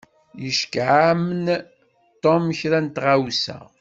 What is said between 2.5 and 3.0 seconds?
kra n